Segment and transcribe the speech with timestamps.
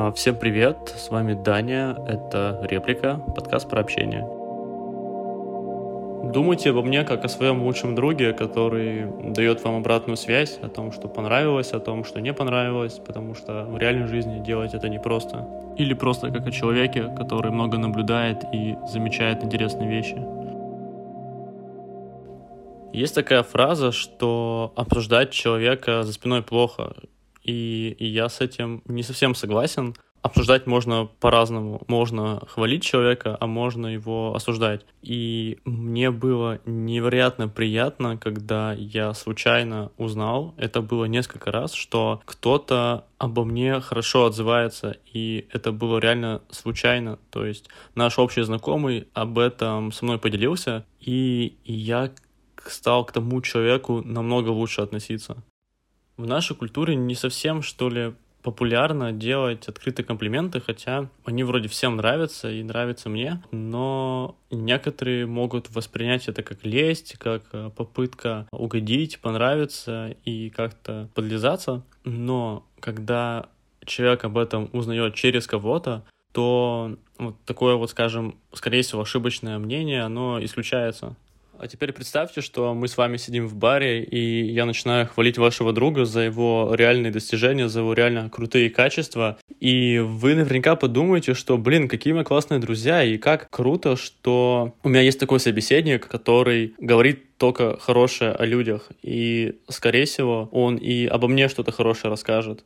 [0.00, 4.20] А, всем привет, с вами Даня, это «Реплика», подкаст про общение.
[6.32, 10.92] Думайте обо мне как о своем лучшем друге, который дает вам обратную связь о том,
[10.92, 15.48] что понравилось, о том, что не понравилось, потому что в реальной жизни делать это непросто.
[15.76, 20.22] Или просто как о человеке, который много наблюдает и замечает интересные вещи.
[22.92, 26.94] Есть такая фраза, что обсуждать человека за спиной плохо,
[27.48, 29.94] и, и я с этим не совсем согласен.
[30.20, 31.82] Обсуждать можно по-разному.
[31.86, 34.84] Можно хвалить человека, а можно его осуждать.
[35.00, 43.06] И мне было невероятно приятно, когда я случайно узнал, это было несколько раз, что кто-то
[43.16, 47.18] обо мне хорошо отзывается, и это было реально случайно.
[47.30, 52.10] То есть наш общий знакомый об этом со мной поделился, и я
[52.66, 55.42] стал к тому человеку намного лучше относиться
[56.18, 61.96] в нашей культуре не совсем, что ли, популярно делать открытые комплименты, хотя они вроде всем
[61.96, 69.20] нравятся и нравятся мне, но некоторые могут воспринять это как лесть, как э, попытка угодить,
[69.20, 71.82] понравиться и как-то подлизаться.
[72.04, 73.48] Но когда
[73.84, 80.02] человек об этом узнает через кого-то, то вот такое вот, скажем, скорее всего, ошибочное мнение,
[80.02, 81.16] оно исключается.
[81.58, 85.72] А теперь представьте, что мы с вами сидим в баре, и я начинаю хвалить вашего
[85.72, 89.38] друга за его реальные достижения, за его реально крутые качества.
[89.58, 94.88] И вы наверняка подумаете, что, блин, какие мы классные друзья, и как круто, что у
[94.88, 98.90] меня есть такой собеседник, который говорит только хорошее о людях.
[99.02, 102.64] И, скорее всего, он и обо мне что-то хорошее расскажет.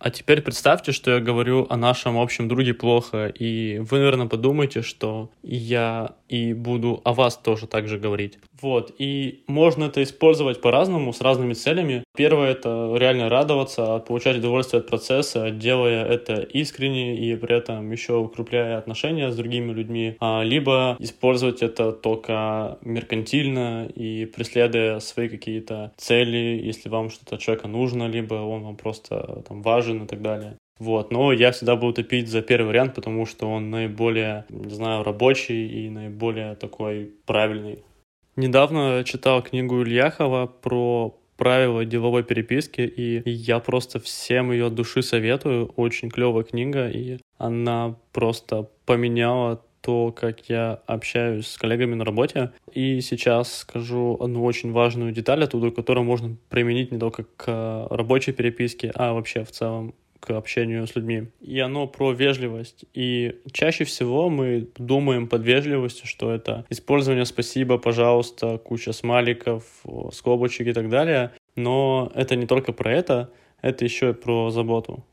[0.00, 4.80] А теперь представьте, что я говорю о нашем общем друге плохо, и вы, наверное, подумаете,
[4.80, 8.38] что я и буду о вас тоже так же говорить.
[8.62, 12.02] Вот, и можно это использовать по-разному, с разными целями.
[12.16, 18.16] Первое— это реально радоваться, получать удовольствие от процесса, делая это искренне и при этом еще
[18.16, 20.16] укрепляя отношения с другими людьми.
[20.18, 27.40] А, либо использовать это только меркантильно и преследуя свои какие-то цели, если вам что-то от
[27.40, 30.56] человека нужно, либо он вам просто там важен и так далее.
[30.80, 35.04] Вот, но я всегда буду топить за первый вариант, потому что он наиболее, не знаю,
[35.04, 37.84] рабочий и наиболее такой правильный.
[38.36, 45.72] Недавно читал книгу Ильяхова про правила деловой переписки, и я просто всем ее души советую.
[45.76, 52.52] Очень клевая книга, и она просто поменяла то, как я общаюсь с коллегами на работе.
[52.74, 58.32] И сейчас скажу одну очень важную деталь оттуда, которую можно применить не только к рабочей
[58.32, 61.28] переписке, а вообще в целом к общению с людьми.
[61.40, 62.84] И оно про вежливость.
[62.94, 69.64] И чаще всего мы думаем под вежливостью, что это использование «спасибо», «пожалуйста», куча смайликов,
[70.12, 71.32] скобочек и так далее.
[71.56, 73.30] Но это не только про это,
[73.62, 75.04] это еще и про заботу.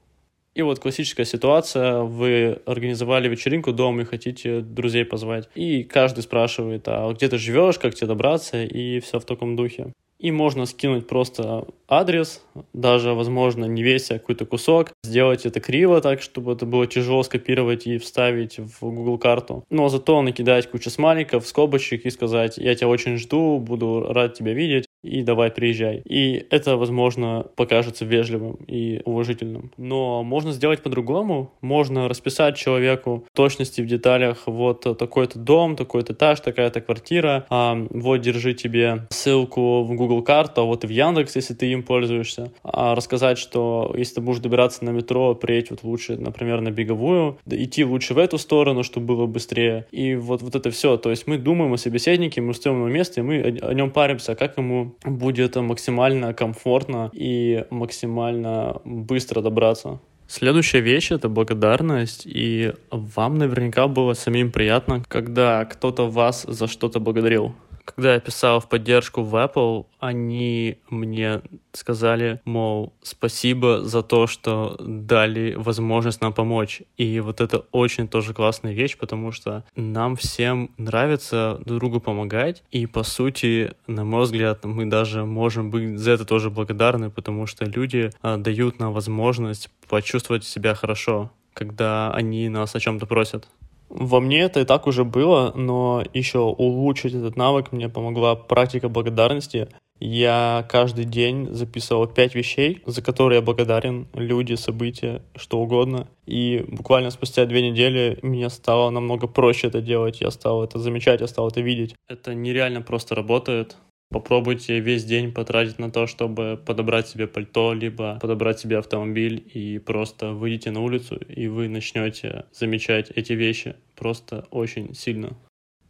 [0.57, 5.47] И вот классическая ситуация, вы организовали вечеринку дома и хотите друзей позвать.
[5.53, 9.93] И каждый спрашивает, а где ты живешь, как тебе добраться, и все в таком духе.
[10.19, 16.23] И можно скинуть просто адрес, даже, возможно, не веся какой-то кусок, сделать это криво так,
[16.23, 19.63] чтобы это было тяжело скопировать и вставить в Google карту.
[19.69, 24.53] Но зато накидать кучу смайликов, скобочек и сказать, я тебя очень жду, буду рад тебя
[24.53, 26.01] видеть, и давай приезжай.
[26.05, 29.71] И это, возможно, покажется вежливым и уважительным.
[29.77, 31.51] Но можно сделать по-другому.
[31.61, 37.77] Можно расписать человеку в точности, в деталях, вот такой-то дом, такой-то этаж, такая-то квартира, а,
[37.89, 41.83] вот держи тебе ссылку в Google карту, а вот и в Яндекс, если ты им
[41.83, 42.51] пользуешься.
[42.63, 47.37] А рассказать, что если ты будешь добираться на метро, приедь вот лучше, например, на беговую,
[47.49, 49.85] идти лучше в эту сторону, чтобы было быстрее.
[49.91, 50.97] И вот, вот это все.
[50.97, 53.91] То есть мы думаем о собеседнике, мы стоим на месте, и мы о, о нем
[53.91, 59.99] паримся, как ему будет максимально комфортно и максимально быстро добраться.
[60.27, 66.99] Следующая вещь— это благодарность, и вам наверняка было самим приятно, когда кто-то вас за что-то
[66.99, 67.55] благодарил.
[67.87, 74.75] Когда я писал в поддержку в Apple, они мне сказали, мол, спасибо за то, что
[74.79, 76.81] дали возможность нам помочь.
[76.97, 82.61] И вот это очень тоже классная вещь, потому что нам всем нравится друг другу помогать.
[82.71, 87.45] И, по сути, на мой взгляд, мы даже можем быть за это тоже благодарны, потому
[87.45, 93.47] что люди а, дают нам возможность почувствовать себя хорошо, когда они нас о чем-то просят.
[93.89, 98.89] Во мне это и так уже было, но еще улучшить этот навык мне помогла практика
[98.89, 99.69] благодарности.
[99.99, 106.07] Я каждый день записывал пять вещей, за которые я благодарен, люди, события, что угодно.
[106.27, 111.21] И буквально спустя две недели мне стало намного проще это делать, я стал это замечать,
[111.21, 111.95] я стал это видеть.
[112.07, 113.77] Это нереально просто работает.
[114.09, 119.79] Попробуйте весь день потратить на то, чтобы подобрать себе пальто, либо подобрать себе автомобиль, и
[119.79, 125.35] просто выйдите на улицу, и вы начнете замечать эти вещи просто очень сильно.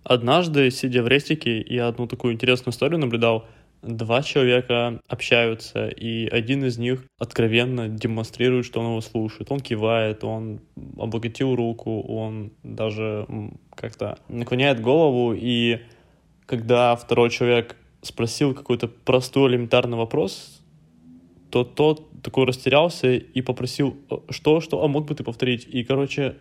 [0.04, 3.46] Однажды, сидя в рестике, я одну такую интересную историю наблюдал.
[3.84, 9.52] Два человека общаются, и один из них откровенно демонстрирует, что он его слушает.
[9.52, 10.62] Он кивает, он
[10.98, 13.28] облокотил руку, он даже
[13.76, 15.82] как-то наклоняет голову, и
[16.48, 17.76] когда второй человек
[18.08, 20.62] спросил какой-то простой элементарный вопрос,
[21.50, 25.68] то тот такой растерялся и попросил, «Э, что, что, а мог бы ты повторить?
[25.68, 26.38] И, короче,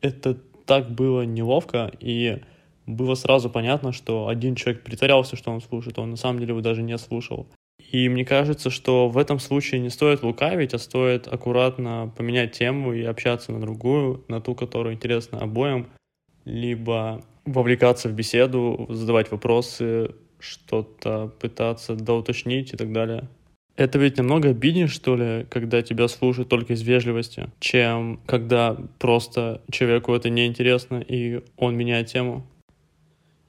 [0.00, 2.40] это так было неловко, и
[2.86, 6.60] было сразу понятно, что один человек притворялся, что он слушает, он на самом деле его
[6.60, 7.46] даже не слушал.
[7.90, 12.92] И мне кажется, что в этом случае не стоит лукавить, а стоит аккуратно поменять тему
[12.92, 15.88] и общаться на другую, на ту, которая интересна обоим,
[16.44, 23.28] либо вовлекаться в беседу, задавать вопросы, что-то пытаться доуточнить и так далее.
[23.76, 29.62] Это ведь намного обиднее, что ли, когда тебя слушают только из вежливости, чем когда просто
[29.70, 32.46] человеку это неинтересно и он меняет тему.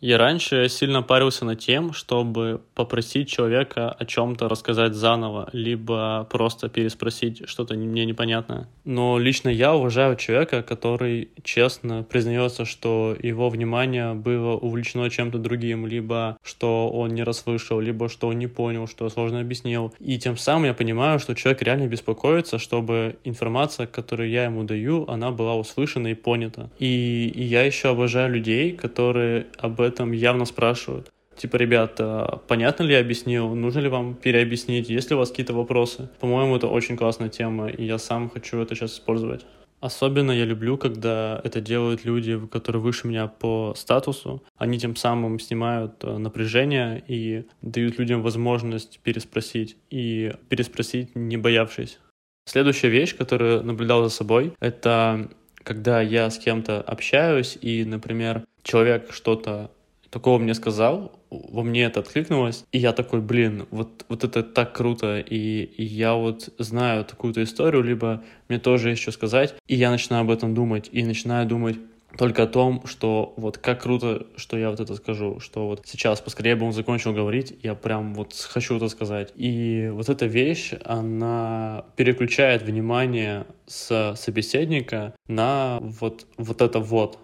[0.03, 6.67] Я раньше сильно парился над тем, чтобы попросить человека о чем-то рассказать заново, либо просто
[6.67, 8.67] переспросить что-то мне непонятное.
[8.83, 15.87] Но лично я уважаю человека, который честно признается, что его внимание было увлечено чем-то другим,
[15.87, 19.93] либо что он не расслышал, либо что он не понял, что сложно объяснил.
[20.01, 25.05] И тем самым я понимаю, что человек реально беспокоится, чтобы информация, которую я ему даю,
[25.07, 26.69] она была услышана и понята.
[26.77, 31.11] И, и я еще обожаю людей, которые об этом этом явно спрашивают.
[31.35, 33.55] Типа, ребята, понятно ли я объяснил?
[33.55, 34.89] Нужно ли вам переобъяснить?
[34.89, 36.09] Есть ли у вас какие-то вопросы?
[36.19, 39.45] По-моему, это очень классная тема, и я сам хочу это сейчас использовать.
[39.81, 44.41] Особенно я люблю, когда это делают люди, которые выше меня по статусу.
[44.57, 49.75] Они тем самым снимают э, напряжение и дают людям возможность переспросить.
[49.89, 51.99] И переспросить, не боявшись.
[52.45, 55.29] Следующая вещь, которую наблюдал за собой, это
[55.63, 59.71] когда я с кем-то общаюсь, и, например, человек что-то
[60.13, 64.73] такого мне сказал, во мне это откликнулось, и я такой, блин, вот, вот это так
[64.73, 69.89] круто, и, и я вот знаю такую-то историю, либо мне тоже что сказать, и я
[69.89, 71.77] начинаю об этом думать, и начинаю думать,
[72.17, 76.21] только о том, что вот как круто, что я вот это скажу, что вот сейчас
[76.21, 79.33] поскорее бы он закончил говорить, я прям вот хочу это сказать.
[79.35, 87.17] И вот эта вещь, она переключает внимание с собеседника на вот, вот это вот,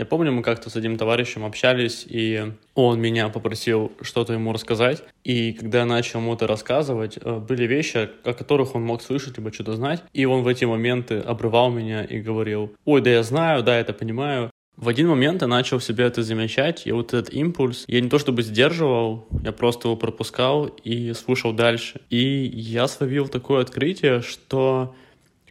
[0.00, 5.02] я помню, мы как-то с одним товарищем общались, и он меня попросил что-то ему рассказать.
[5.24, 9.36] И когда я начал ему это рассказывать, э, были вещи, о которых он мог слышать,
[9.36, 10.02] либо что-то знать.
[10.14, 13.92] И он в эти моменты обрывал меня и говорил, ой, да я знаю, да, это
[13.92, 14.50] понимаю.
[14.74, 18.08] В один момент я начал в себе это замечать, и вот этот импульс, я не
[18.08, 22.00] то чтобы сдерживал, я просто его пропускал и слушал дальше.
[22.08, 24.94] И я словил такое открытие, что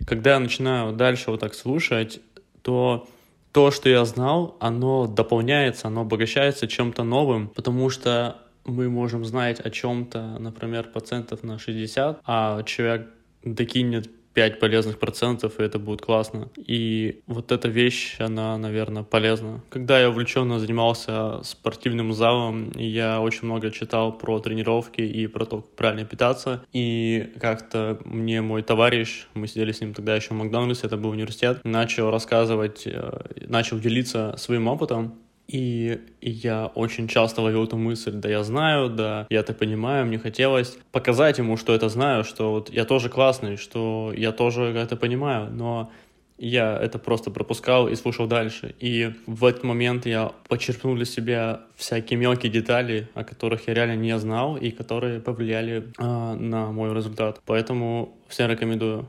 [0.08, 2.20] когда я начинаю дальше вот так слушать,
[2.64, 3.08] то
[3.52, 9.60] то, что я знал, оно дополняется, оно обогащается чем-то новым, потому что мы можем знать
[9.60, 13.10] о чем-то, например, процентов на 60, а человек
[13.44, 16.48] докинет 5 полезных процентов, и это будет классно.
[16.56, 19.62] И вот эта вещь, она, наверное, полезна.
[19.70, 25.58] Когда я увлеченно занимался спортивным залом, я очень много читал про тренировки и про то,
[25.58, 26.64] как правильно питаться.
[26.72, 31.10] И как-то мне мой товарищ, мы сидели с ним тогда еще в Макдональдсе, это был
[31.10, 35.16] университет, начал рассказывать, э, начал делиться своим опытом
[35.50, 40.20] и, я очень часто ловил эту мысль, да я знаю, да я это понимаю, мне
[40.20, 44.96] хотелось показать ему, что это знаю, что вот я тоже классный, что я тоже это
[44.96, 45.92] понимаю, но
[46.38, 48.76] я это просто пропускал и слушал дальше.
[48.80, 53.96] И в этот момент я почерпнул для себя всякие мелкие детали, о которых я реально
[53.96, 56.04] не знал и которые повлияли э,
[56.36, 57.42] на мой результат.
[57.46, 59.08] Поэтому всем рекомендую.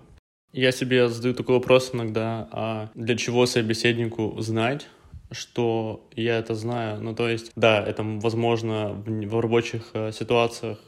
[0.52, 4.88] Я себе задаю такой вопрос иногда, а для чего собеседнику знать
[5.31, 7.03] что я это знаю.
[7.03, 10.79] Ну, то есть, да, это, возможно, в, рабочих э, ситуациях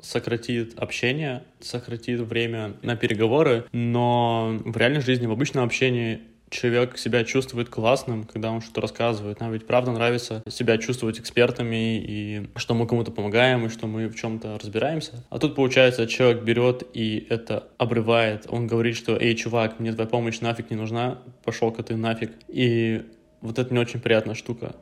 [0.00, 7.24] сократит общение, сократит время на переговоры, но в реальной жизни, в обычном общении человек себя
[7.24, 9.40] чувствует классным, когда он что-то рассказывает.
[9.40, 14.08] Нам ведь правда нравится себя чувствовать экспертами, и что мы кому-то помогаем, и что мы
[14.08, 15.24] в чем-то разбираемся.
[15.30, 18.46] А тут, получается, человек берет и это обрывает.
[18.48, 22.32] Он говорит, что «Эй, чувак, мне твоя помощь нафиг не нужна, пошел-ка ты нафиг».
[22.48, 23.02] И
[23.40, 24.74] вот это не очень приятная штука.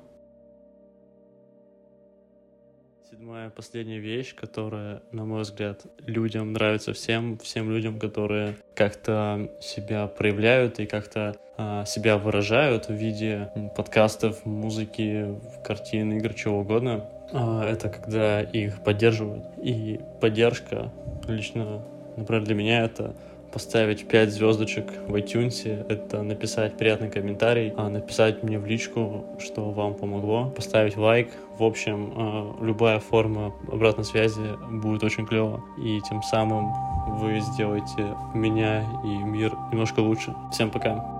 [3.10, 10.06] Седьмая, последняя вещь, которая, на мой взгляд, людям нравится всем, всем людям, которые как-то себя
[10.06, 17.08] проявляют и как-то а, себя выражают в виде подкастов, музыки, картин, игр, чего угодно.
[17.32, 19.44] А, это когда их поддерживают.
[19.62, 20.92] И поддержка
[21.28, 21.84] лично,
[22.16, 23.14] например, для меня это
[23.54, 29.70] поставить 5 звездочек в iTunes, это написать приятный комментарий, а написать мне в личку, что
[29.70, 31.28] вам помогло, поставить лайк.
[31.56, 34.42] В общем, э, любая форма обратной связи
[34.72, 35.62] будет очень клево.
[35.78, 36.72] И тем самым
[37.20, 40.34] вы сделаете меня и мир немножко лучше.
[40.50, 41.13] Всем пока.